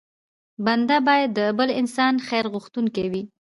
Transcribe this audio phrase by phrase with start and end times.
[0.65, 3.23] بنده بايد د بل انسان خیر غوښتونکی وي.